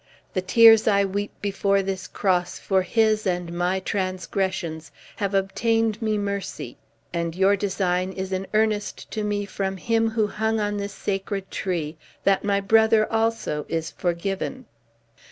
The 0.33 0.41
tears 0.41 0.87
I 0.87 1.05
weep 1.05 1.29
before 1.43 1.83
this 1.83 2.07
cross 2.07 2.57
for 2.57 2.81
his 2.81 3.27
and 3.27 3.53
my 3.53 3.79
transgressions 3.79 4.91
have 5.17 5.35
obtained 5.35 6.01
me 6.01 6.17
mercy; 6.17 6.75
and 7.13 7.35
your 7.35 7.55
design 7.55 8.11
is 8.11 8.31
an 8.31 8.47
earnest 8.55 9.11
to 9.11 9.23
me 9.23 9.45
from 9.45 9.77
Him 9.77 10.09
who 10.09 10.25
hung 10.25 10.59
on 10.59 10.77
this 10.77 10.93
sacred 10.95 11.51
tree, 11.51 11.97
that 12.23 12.43
my 12.43 12.59
brother 12.59 13.05
also 13.13 13.67
is 13.69 13.91
forgiven." 13.91 14.65